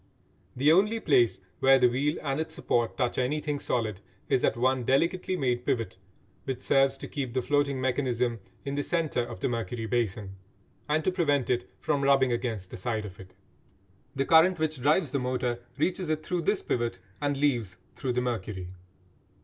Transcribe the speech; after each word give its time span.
The 0.55 0.71
only 0.71 0.99
place 0.99 1.41
where 1.59 1.77
the 1.77 1.87
wheel 1.87 2.17
and 2.23 2.39
its 2.39 2.55
supports 2.55 2.95
touch 2.97 3.19
anything 3.19 3.59
solid 3.59 4.01
is 4.29 4.43
at 4.43 4.57
one 4.57 4.83
delicately 4.83 5.35
made 5.37 5.63
pivot 5.63 5.97
which 6.45 6.59
serves 6.61 6.97
to 6.97 7.07
keep 7.07 7.35
the 7.35 7.41
floating 7.43 7.79
mechanism 7.79 8.39
in 8.65 8.73
the 8.73 8.81
centre 8.81 9.21
of 9.23 9.41
the 9.41 9.47
mercury 9.47 9.85
basin, 9.85 10.37
and 10.89 11.03
to 11.03 11.11
prevent 11.11 11.51
it 11.51 11.69
from 11.79 12.03
rubbing 12.03 12.31
against 12.31 12.71
the 12.71 12.77
side 12.77 13.05
of 13.05 13.19
it. 13.19 13.35
The 14.15 14.25
current 14.25 14.57
which 14.57 14.81
drives 14.81 15.11
the 15.11 15.19
motor 15.19 15.59
reaches 15.77 16.09
it 16.09 16.23
through 16.25 16.41
this 16.41 16.63
pivot 16.63 16.97
and 17.21 17.37
leaves 17.37 17.77
through 17.95 18.13
the 18.13 18.21
mercury. 18.21 18.69